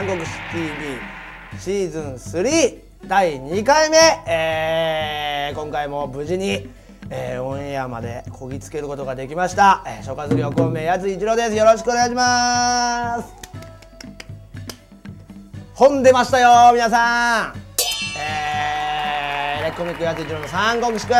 [0.00, 0.98] 三国志 TV
[1.58, 6.70] シーズン3第2回目、えー今回も無事に、
[7.10, 11.54] えーオンエアまでこぎつけることができました、えー、諸葛亮孔明やつ一郎です。
[11.54, 13.34] よろしくお願いします。
[15.74, 17.54] 本出ましたよ皆さん。
[18.18, 21.18] えー、レッコミックやつ一郎の三国志くん、え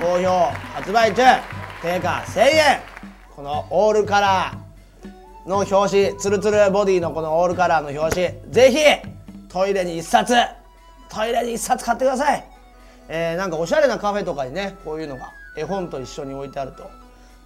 [0.00, 1.22] ー好評発売中。
[1.80, 2.80] 定価1000円。
[3.34, 4.65] このオールカラー。
[5.46, 10.34] の表紙ツルツルボディのこのオールカラーの表紙ぜひトイレに一冊
[11.08, 12.44] トイレに一冊買ってください、
[13.08, 16.90] えーなんかおしゃれなカフェとかにねこういうのが絵本と一緒に置いてあると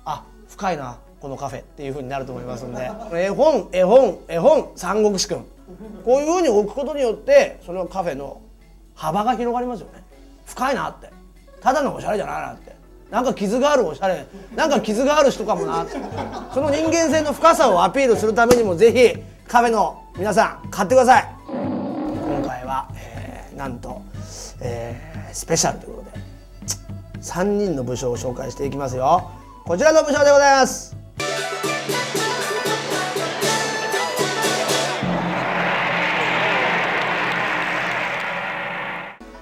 [0.07, 2.91] あ深いなこのカフェっていう風になると思いますんで。
[3.13, 5.45] 絵本絵本絵本三国志くん
[6.05, 8.41] こういう風に置くことによってそのカフェの
[8.95, 10.03] 幅が広がりますよね。
[10.47, 11.11] 深いなって。
[11.61, 12.75] ただのおしゃれじゃないなって。
[13.11, 14.25] なんか傷があるおしゃれ。
[14.55, 15.85] なんか傷がある人かもな。
[16.55, 21.35] その人間性の深さをアピールするためにもぜひカフェの皆さん買ってください。
[21.49, 24.01] 今回は、えーなんと、
[24.61, 26.25] えースペシャルということで
[27.21, 29.31] 3人の武将を紹介していきますよ。
[29.65, 30.97] こちらの武将でございます。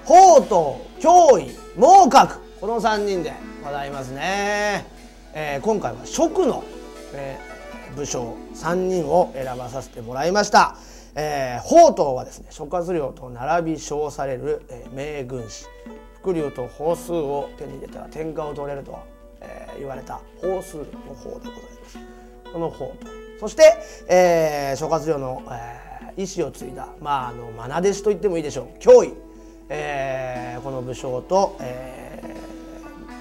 [0.05, 3.48] 宝刀脅威猛角この3人で。
[3.63, 4.85] ございますね、
[5.33, 6.63] えー今回は蜀の、
[7.13, 7.59] えー
[7.95, 10.75] 武将3人を選ばさせてもらいました、
[11.15, 15.65] えー宝刀はですね諸葛亮と並び称される、えー名軍師
[16.21, 18.99] 伏龍と宝数を手に入れたら天下を取れると、
[19.41, 21.99] えー言われた宝数の方でございます。
[22.51, 23.11] この宝刀。
[23.39, 25.89] そして、えー諸葛亮の、えー
[26.21, 28.79] 意志を継いだまああの愛弟子と言ってもいいでしょう。
[28.79, 29.13] 脅威、
[29.69, 32.08] えーこの武将と、えー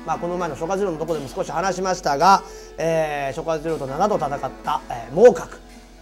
[0.08, 2.42] まあ、この前の諸葛亮のところでも少し話しましたが、
[2.78, 5.50] えー諸葛亮と7度戦った、えー猛角。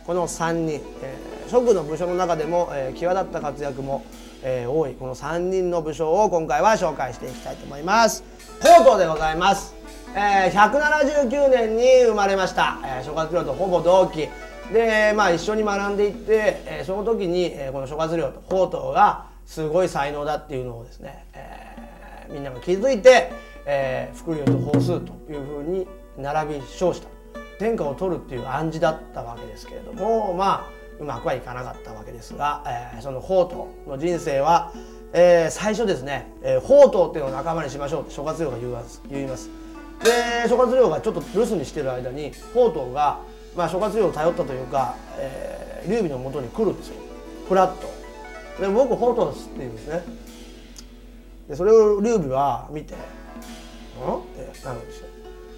[0.07, 4.05] この3人、えー諸の武将の中でも、えー際立った活躍も、
[4.45, 4.95] えー多い。
[4.95, 8.23] この3人の武将を今回は紹介していきたいと思います。
[8.61, 9.75] 宝刀でございます、
[10.15, 14.29] えー179年に生まれました、えー諸葛亮とほぼ同期。
[14.73, 23.33] で、まあ、一緒に学んでいって、えーその時に、えーこの諸葛亮と宝刀がすごい才能だっていうのをですね、えーみんなが気づいて、
[23.67, 27.09] えー、伏龍と宝数というふうに並び称した。
[27.59, 34.73] 天下を取るっていう暗示だったわけですけれどもまあうまくはいかなかったわけですが、えーその宝刀の人生は、
[35.13, 39.51] えー最初ですね、えー宝刀っていうのを仲間にしましょうって諸葛亮が言います言います。
[40.03, 43.21] で諸葛亮がちょっと留守にしてる間に宝刀が、
[43.57, 46.97] まあ、諸葛亮を頼ったというか、えー劉備のもとに来るんですよ。
[47.49, 47.87] フラッと
[48.61, 50.03] で僕宝刀ですって言うんですね。
[51.49, 52.95] でそれを劉備は見て「?」
[53.97, 55.07] ってなるんですよ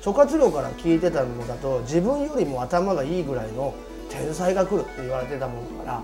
[0.01, 3.75] 諸葛亮から聞いてたのだと自分よりも頭がいいぐらいの
[4.09, 6.03] 天才が来るって言われてたもんだから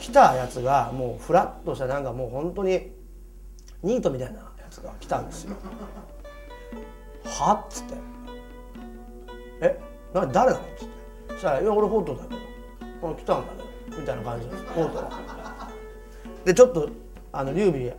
[0.00, 2.92] 来たやつがもうフラッとしたなんかもう本当に
[3.82, 5.56] ニートみたいなやつが来たんですよ。
[7.24, 7.94] はっつって
[9.60, 9.78] 「え？
[10.12, 10.94] な誰なの?」っつって。
[11.34, 12.34] そしたら「いや俺宝刀だけ
[13.00, 13.14] ど。
[13.14, 13.58] 来たんだね」
[13.98, 15.70] みたいな感じなんです宝刀は。
[16.44, 16.88] でちょっと
[17.32, 17.96] あの劉備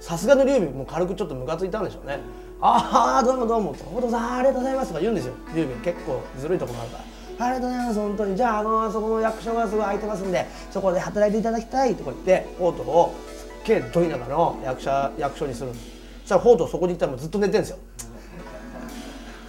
[0.00, 2.20] さすがの劉備も軽くちょっとムカついたんでしょうね
[2.60, 6.98] 「ああどうもどうも」「お父さんありがとうございます」とか言うんですよ劉備結構ずるいところがあるか
[7.38, 14.34] ら「ありがとうございます本当にじゃああのあそこの役所がすごい空いてますんでそこで働いていただきたい」とか言って宝刀をすっげえどいながら。
[14.34, 15.84] の役者役所にするんです
[16.22, 17.78] そしたら宝刀そこに行ったらもうずっと寝てるんですよ。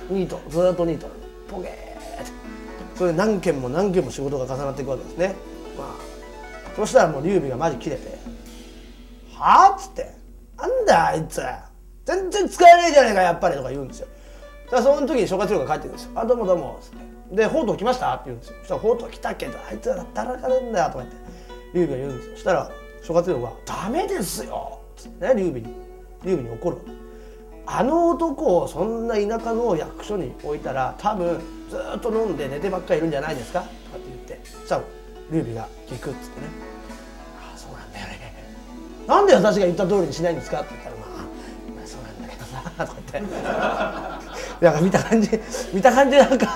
[0.09, 1.07] ニートずっとニート
[1.49, 2.31] ポケーって
[2.95, 5.35] それで何件も何件も仕事が重なっていくわけですね
[5.77, 5.87] まあ
[6.75, 8.17] そしたらもう劉備がマジ切れて
[9.35, 10.11] 「はあ?」っつって
[10.57, 11.41] 「なんだよあいつ。
[12.15, 14.07] 全然使えねえじゃねえかやっぱり」とか言うんですよ。
[14.65, 17.35] だからその時に諸葛亮が帰ってくるんですよ「あどうもどうも」っつって。
[17.35, 18.55] で「宝刀来ました?」って言うんですよ。
[18.61, 21.15] そしたら「宝刀来たけどあいつは働かねえんだよ」とか言って
[21.73, 22.33] 劉備が言うんですよ。
[22.35, 22.71] そしたら
[23.03, 25.89] 諸葛亮が「ダメですよ」っつってね劉備に。
[26.23, 26.77] 劉備に怒る
[27.65, 31.39] あの男をそんな田舎の役所に置いたら多分
[31.69, 33.61] ずっと飲んで寝てばっかりいるんじゃないですか？
[33.61, 34.45] とかって言って。
[34.45, 34.81] そしたら
[35.31, 36.47] 劉備が聞くっつってね
[37.39, 38.33] 「ああそうなんだよね。
[39.07, 40.88] なんで私が言った通りにしないんですか?」って言った「、
[42.77, 43.31] な」とか言って。
[44.61, 45.29] なんか見た感じ
[45.73, 46.47] 見た感じなんか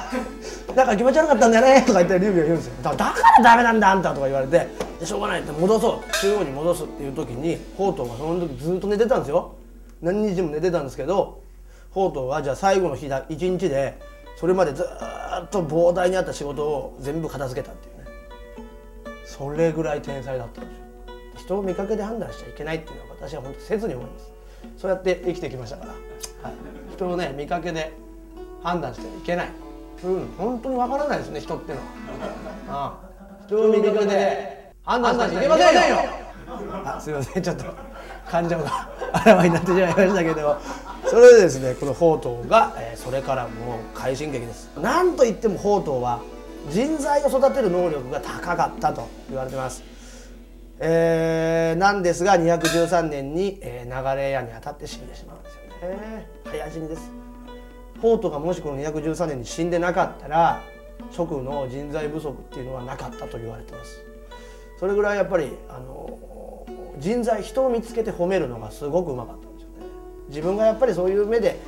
[0.75, 2.73] なんか気持ち悪かったんだよねとか言って劉備が言うんですよ。
[2.83, 4.67] だからダメなんだあんたとか言われて。
[5.05, 6.11] しょうがないって戻そう。
[6.21, 9.51] 中央に戻すっていう時に宝刀がその時ずっと寝てたんですよ。
[10.01, 11.41] 何日も寝てたんですけど
[11.89, 13.97] 宝刀はじゃあ最後の日だ一日で
[14.35, 18.03] それまでずっと膨大にあった仕事を全部片付けたっていうね。
[19.25, 20.83] それぐらい天才だったんですよ。
[21.37, 24.31] 人を見かけで判断しちゃいけないっていうのは私は本当切に思います。
[24.77, 25.95] そうやって生きてきましたから、は
[26.49, 26.53] い、
[26.93, 27.93] 人をね見かけで
[28.61, 29.49] 判断してはいけない。
[30.01, 31.83] そういうの本当にわからないですね人ってのは。
[32.69, 33.45] ああ。
[33.47, 35.97] 人を見かけで判断していけませんよ。
[36.85, 37.43] あすいません。
[37.43, 37.65] ちょっと
[38.29, 40.57] 感情が あらわになってしまいましたけど。
[41.05, 43.51] それでですねこの宝刀が、えー、それからもう
[43.93, 44.69] 快進撃です。
[44.81, 46.21] なんといっても宝刀は
[46.69, 49.83] 人材を育てる能力が高かったと言われてます。
[50.85, 56.27] えー、なんですが213年に、えー、流れ屋に当たって死んでしまうんですよね。
[56.43, 57.09] 早死にです。
[58.01, 60.61] ポートがもしこの213年に死んでなかったら
[61.09, 64.03] 職の人材不足っていうのはなかったと言われてます。
[64.77, 66.65] それぐらいやっぱりあの
[66.99, 69.75] 人材人を見つけて褒めるのがすごくうまかったんですよね。
[70.27, 71.59] 自分がやっぱりそういう目で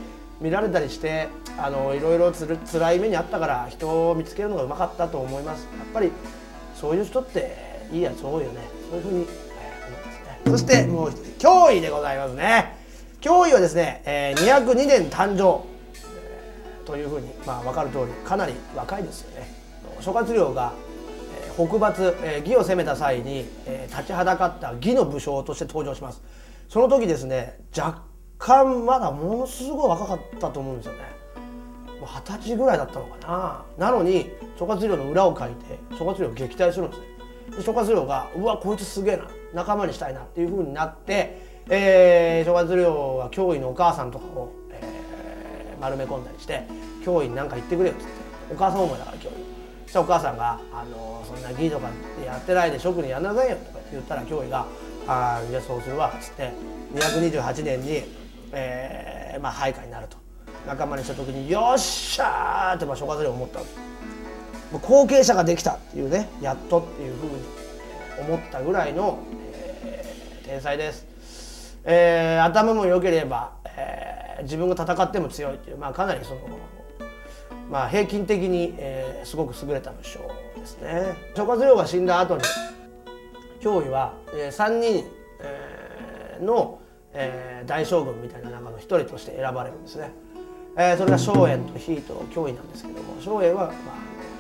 [0.41, 5.69] 見られたりしてあのいろいろつる辛い目にあったから人を見つけるのがうまかったと思います。
[5.77, 6.11] やっぱり
[6.75, 8.61] そういう人っていいやつ多いよね。
[8.89, 10.41] そういうふうに、えー、思いますね。
[10.45, 12.75] そしてもう一人脅威でございますね。
[13.21, 15.75] 脅威はですね、えー、202年誕生。
[16.85, 19.47] というふうに、まあ、分かる通りかなり若いですよね。
[19.99, 20.73] 諸葛亮が、
[21.35, 26.21] えー、北伐、えー、義を攻めた際に、えー、立ちはだかった義の武将として登場します。
[26.69, 28.03] その時ですね若
[28.37, 30.99] 干まだものすごい若かったと思うんですよね。
[32.01, 33.89] 二十歳ぐらいだったのかな。
[33.89, 37.07] なのに諸葛亮の裏をかいて諸葛亮を撃退するんですね。
[37.61, 44.51] 諸葛亮がうわこいつすげえな仲間にしたいなっていうふうになって、えー、諸葛亮は脅威のお母さんとかを
[45.79, 46.63] 丸め込んだりして
[47.03, 48.11] 教員なんか言ってくれよっつって
[48.51, 49.35] お母さん思いだから教員
[49.85, 51.89] そしたらお母さんが「あのそんな義とか
[52.25, 54.65] やってないで職人やんなさいよ」とか言ったら教員が
[55.07, 56.51] 「ああじゃあそうするわ」っつって
[56.95, 58.03] 228年に、
[58.51, 60.17] えー、まあ配下になると
[60.67, 63.75] 仲間にした時に「よっしゃー!」ってまあ諸葛亮思ったんです
[64.79, 69.19] 後継者ができたっていうねやっとっていうふうに思ったぐらいの、
[69.83, 76.41] えー、天才です、えー、頭も良ければ、えー自分が戦っても強いっていう、まあ、かなりその、
[77.69, 80.19] まあ、平均的に、えー、すごく優れた武将
[80.57, 81.15] ですね。
[81.35, 82.43] 諸葛亮が死んだ後に
[83.61, 85.05] 脅威は、えー、3人、
[85.41, 86.79] えー、の、
[87.13, 90.11] えー、大将軍みたいな中の一人として選ばれるんですね。
[90.77, 93.73] えー、それが荘園と比と脅威なんですけども荘園は、まあ、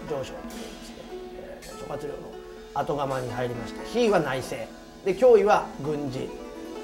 [0.09, 0.95] 上昇というですね、
[1.33, 2.35] えー、諸葛亮の
[2.73, 4.69] 後釜に入りまして比は内政
[5.05, 6.29] で脅威は軍事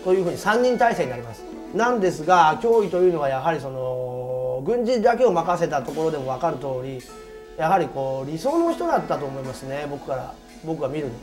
[0.04, 1.44] というふうに3人体制になります。
[1.76, 7.02] なんですが脅威というのはやはりその軍事だけを任せたところでも分かる通り
[7.58, 10.34] やはりこう理想の人だったと思いますね僕から
[10.64, 11.14] 僕が見るに。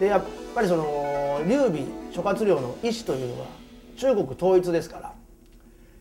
[0.00, 1.82] でやっぱりその劉備
[2.12, 3.46] 諸葛亮の意思というのは
[3.96, 5.13] 中国統一ですから、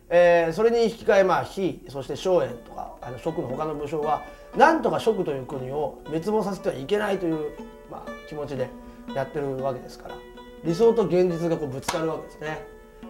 [0.10, 4.24] えー、それに引き換えまあ非そして荘園とかあの蜀の他の武将は
[4.56, 7.52] なんとか蜀という国を滅亡させてはいけないという、
[7.90, 8.70] まあ、気持ちで
[9.16, 10.16] やってるわけですから
[10.64, 12.66] 理想と現実がこうぶつかるわけですね。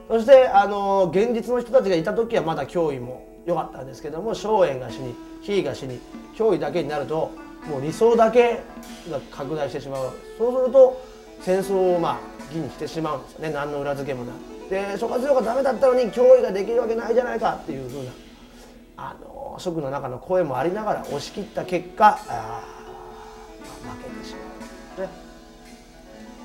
[0.07, 5.99] そしてあの現実の人たちがいた時はまだ脅威も良かったんですけども荘園が死に比叡が死に
[6.35, 7.31] 脅威だけになると
[7.67, 8.61] もう理想だけ
[9.09, 11.01] が拡大してしまうそうすると
[11.41, 12.19] 戦争をまあ
[12.53, 14.53] 義にしてしまうんですよね何の裏付けもなく。
[14.73, 18.11] で諸葛亮がダメだったのに脅威ができるわけないじゃないかっていうふうな
[18.97, 22.63] あの職の中の声もありながら押し切った結果あ、
[23.85, 24.33] まあ、負けてし
[24.97, 25.13] まう、ね、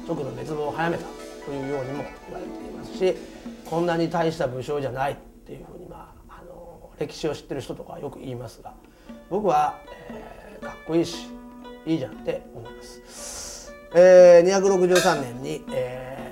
[0.06, 1.04] 職の滅亡を早めた
[1.46, 3.16] というようにも言われていますし
[3.64, 8.74] こんなに大した武将じゃないっていうふうに、まあ、あの歴史を知ってる人とかよく言いますが
[9.30, 9.78] 僕は、
[10.10, 11.28] えー、かっこいいし
[11.86, 13.72] いいじゃんって思います。
[13.94, 16.27] えー、263年に、えー、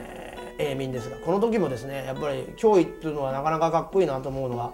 [0.58, 4.72] 永民ですがこの時もですねやっぱり脅威っていうのはなかなかかっこいいなと思うのは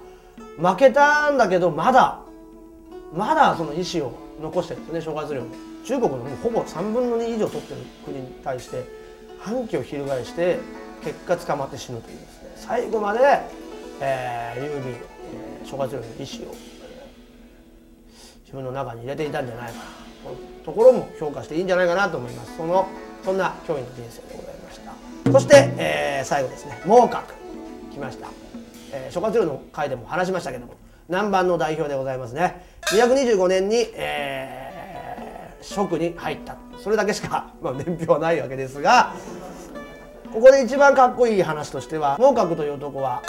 [0.58, 2.20] 負けたんだけどまだ
[3.14, 5.72] まだその意思を残してるんですね諸葛亮も。
[5.84, 8.84] 中国のもうほぼ3分の2以上取ってる国に対して
[9.40, 10.58] 反旗を翻して
[11.02, 13.18] 結果捕まって死ぬというですね最後まで、
[14.00, 16.54] えー、劉備、えー、諸葛亮の意思を、
[18.42, 20.02] 自分の中に入れていたんじゃないかな。
[20.64, 22.56] ところも評価していいんじゃないかなと思います。
[22.56, 22.86] その
[23.24, 25.01] そんな教員の人生でございました。
[25.30, 26.80] そして、えー、最後ですね。
[26.84, 27.34] 孟獲
[27.92, 28.28] 来ました、
[28.92, 30.74] えー、諸葛亮の回でも話しましたけども
[31.08, 32.64] 南蛮の代表でございますね。
[32.92, 36.56] 225年に、えー、職に入った。
[36.78, 39.14] それだけしか、 まあ、年表はないわけですが
[40.32, 43.22] ここで一番かっこいい話としては孟獲という男は、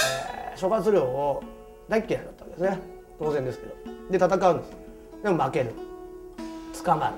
[0.52, 1.44] えー、諸葛亮を
[1.90, 2.80] 大嫌いだったわけですね。
[3.20, 3.74] 当然ですけど。
[4.18, 4.72] で戦うんです。
[5.24, 5.74] でも負ける。
[6.84, 7.14] 捕まる。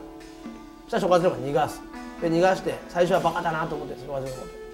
[0.89, 1.81] そしたら諸葛亮が逃がす。
[2.21, 4.64] で逃がして最初はバカだなと思って諸葛亮のこと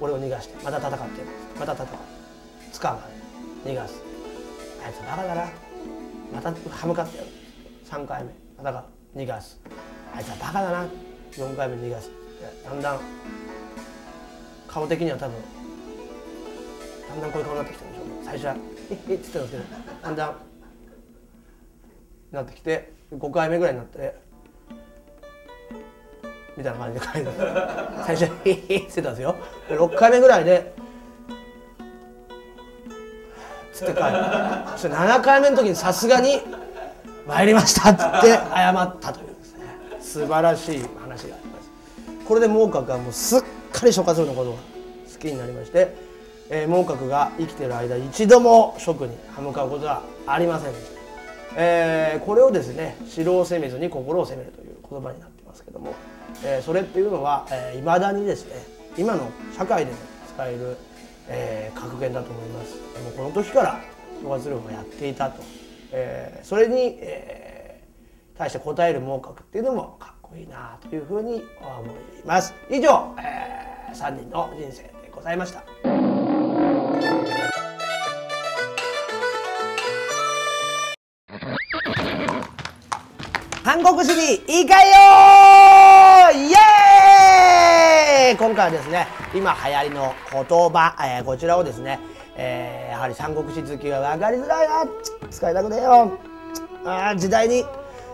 [0.00, 0.96] 俺を逃がしてまた戦って
[1.58, 1.86] また戦う。
[2.80, 3.08] 捕ま
[3.64, 4.02] る逃がす。
[4.84, 5.50] あいつバカだな。
[6.32, 7.28] また歯向かってやる。
[7.84, 8.30] 3回目。
[8.58, 8.84] 戦う
[9.18, 9.60] 逃がす。
[10.14, 10.86] あいつはバカだな。
[11.32, 12.10] 4回目逃がす。
[12.64, 13.00] だんだん。
[14.66, 15.36] 顔的には多分。
[17.08, 18.56] だんだんこういう顔になってきてるんでしょう最初は
[18.90, 19.64] 「えっ」って言ってたんですけど
[20.02, 20.36] だんだん。
[22.30, 24.14] なってきて5回目ぐらいになって
[26.60, 27.30] みたいな感じで書いて
[28.06, 29.34] 最初「ヒヒ」ってたんですよ。
[29.68, 30.72] で6回目ぐらいで
[33.72, 34.18] つって書いて
[34.76, 36.40] それ7回目の時にさすがに
[37.26, 39.64] 「参りました」って言って謝ったというですね。
[40.00, 41.70] 素晴らしい話があります。
[42.26, 44.56] これで孟獲はもうすっかり諸葛亮のことが
[45.12, 45.94] 好きになりまして、
[46.50, 51.00] えー、孟獲が生きてる間一度も蜀に歯向かうことはありませんでした。
[51.56, 54.69] えー、これをですね城を攻めずに心を攻めるという。
[54.90, 55.94] 言葉になってますけども、
[56.44, 58.54] えー、それっていうのは、えー、だにですね
[58.98, 59.98] 今の社会でも
[60.34, 60.76] 使える、
[61.28, 62.74] えー、格言だと思います。
[62.94, 63.80] でもこの時から
[64.22, 65.42] 諸葛亮がやっていたと、
[65.92, 71.94] えー、それに、えー、対して答える孟獲っていうのもかっこいいなというふうに思い
[72.26, 72.54] ます。
[72.68, 77.39] 以上、えー、3人の人生でございました。
[83.70, 84.90] 韓国史にいかよ
[86.34, 92.00] イエーイ今回はですね今流行りの言葉、えー、こちらをですね、
[92.34, 94.90] えー、やはり三国志好きが分かりづらいな
[95.30, 96.18] 使いたくねえよ。
[96.84, 97.64] あ時代に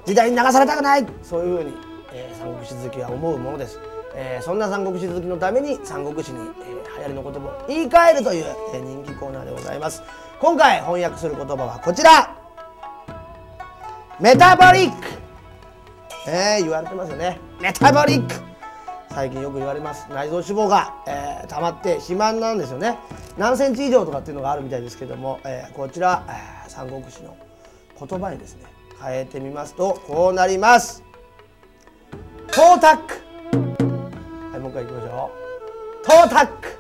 [0.05, 1.07] 時代に流されたくない。
[1.23, 1.73] そういうふうに、
[2.13, 3.81] えー、三国志好きは思うものです、
[4.15, 8.45] えー、そんな三国志好きのために三国志に、えー、流行りの言葉を言い換えるという、
[8.75, 10.03] えー、人気コーナーでございます。
[10.39, 12.37] 今回翻訳する言葉はこちら。
[14.21, 15.26] メタボリック。
[16.29, 17.39] えー、言われてますよね。
[17.61, 18.35] メタボリック。
[19.11, 20.09] 最近よく言われます。
[20.11, 22.99] 内臓脂肪が、えー、溜まって肥満なんですよね。
[23.39, 27.37] 何センチ以上とかっていうのがあるみたいですけども、えー、こちら、えー、三国志の
[27.99, 28.65] 言葉にですね
[29.01, 31.03] 変えてみますとこうなります。
[32.49, 33.15] トータック。
[34.53, 35.31] はいもう一回いきましょ
[36.03, 36.07] う。
[36.07, 36.79] トータック。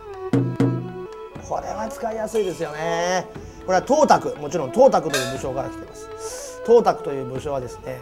[1.48, 3.26] これは使いやすいですよね。
[3.64, 6.60] これは東卓もちろん東卓という武将から来てます。
[6.66, 8.00] 東卓という武将はですね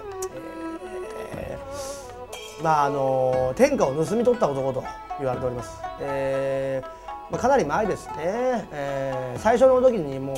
[2.65, 4.85] まああの天下を盗み取った男と
[5.19, 5.79] 言われております。
[6.01, 8.17] えーまあ、かなり前ですね、
[8.73, 10.37] えー、最初の時にもう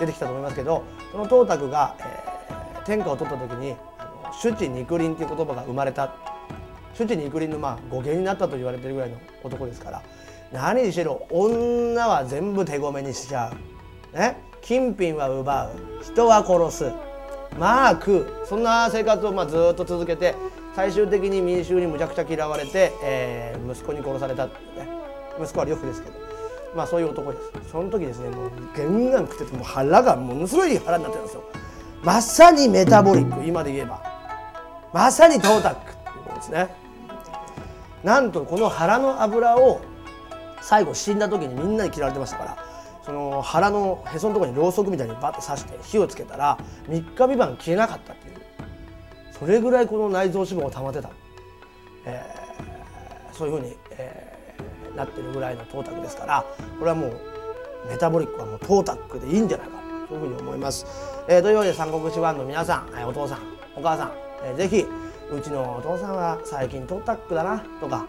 [0.00, 6.12] 出てきたと思いますけどその董卓が、えー、天下を取った時にあの「主治肉林」っていう言葉が生まれた。
[6.94, 10.02] 主治肉林のまあ語源になったと言われてるぐらいの男ですから
[10.52, 13.52] 何にしろ女は全部手ごめにしちゃ
[14.12, 15.70] う、ね、金品は奪う。
[16.02, 16.92] 人は殺す。
[17.56, 18.46] まあ食う。
[18.46, 20.34] そんな生活をまあずっと続けて
[20.78, 24.62] 最終的に民衆にむちゃくちゃ嫌われて、えー、息子に殺されたって。
[24.62, 24.88] いうね
[25.42, 26.16] 息子は呂布ですけど。
[26.72, 27.70] まあそういう男です。
[27.72, 31.42] その時ですねもうガンガン食っててもう腹がものすごい腹になってるんですよ。
[32.04, 34.00] まさにメタボリック今で言えば。
[34.94, 36.68] まさにトータックっていうことですね。
[38.04, 39.80] なんとこの腹の油を
[40.60, 42.56] 最後死んだ時にみんなに嫌われてましたから。
[43.04, 46.56] その腹のへそのところにろうそくみたいにバッと刺して火をつけたら
[46.88, 48.47] 3日三晩消えなかったっていう。
[49.38, 51.10] それぐらいこの内臓脂肪が溜まってた、
[52.06, 56.44] えー、そういうふうに、えー、なってるぐらいのトータクですから
[56.78, 57.20] これはもう
[57.88, 59.78] メタボリックはもうトータクでいいんじゃないか。
[60.08, 60.86] というふうに思います。
[61.28, 63.40] えー、というわけで三国志版の皆さん、えお父さん
[63.76, 64.86] お母さん、えー、ぜひ
[65.30, 68.06] うちのお父さんは最近トータクだなとか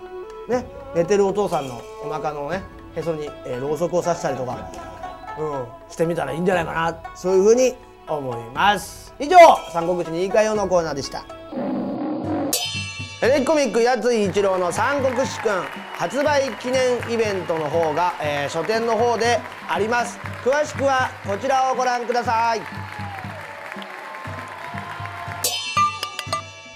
[0.48, 2.64] ね寝てるお父さんのお腹のね
[2.96, 4.72] へそに、えー、ろうそくを刺したりとか、
[5.38, 7.16] うん、してみたらいいんじゃないかな。
[7.16, 7.76] そういうふうに
[8.10, 9.14] 思います。
[9.20, 9.38] 以上
[9.72, 11.24] 三国志に言い換えようのコーナーでした。
[13.22, 15.62] エレコミックやつい一郎の三国志くん
[15.94, 20.18] 発売記念イベントの方が、えー、書店の方であります。
[20.44, 22.90] 詳しくはこちらをご覧ください。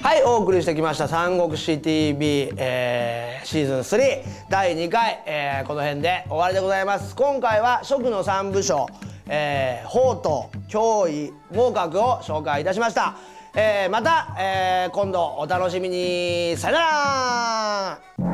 [0.04, 7.16] はいお送りしてきました「三国志 TV、えー」シーズン3第2回、えー、この辺で終わりでございます。
[7.16, 8.86] 今回は蜀の三部将
[9.28, 13.16] えー、法と脅威合格を紹介いたしました、
[13.56, 16.56] えー、また、えー、今度お楽しみに。
[16.58, 18.33] さよなら。